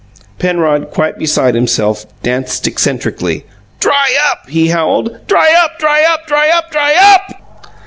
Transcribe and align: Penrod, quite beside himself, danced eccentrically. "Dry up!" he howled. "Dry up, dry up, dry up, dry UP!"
Penrod, 0.39 0.89
quite 0.89 1.19
beside 1.19 1.53
himself, 1.53 2.07
danced 2.23 2.65
eccentrically. 2.67 3.45
"Dry 3.79 4.15
up!" 4.31 4.49
he 4.49 4.69
howled. 4.69 5.27
"Dry 5.27 5.53
up, 5.63 5.77
dry 5.77 6.03
up, 6.11 6.25
dry 6.25 6.49
up, 6.49 6.71
dry 6.71 6.95
UP!" 6.95 7.33